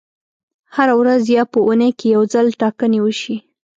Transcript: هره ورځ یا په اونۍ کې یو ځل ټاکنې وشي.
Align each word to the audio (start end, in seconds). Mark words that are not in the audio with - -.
هره 0.75 0.93
ورځ 1.01 1.21
یا 1.37 1.43
په 1.51 1.59
اونۍ 1.67 1.91
کې 1.99 2.07
یو 2.15 2.23
ځل 2.33 2.47
ټاکنې 2.61 2.99
وشي. 3.01 3.35